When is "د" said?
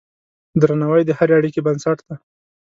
1.05-1.11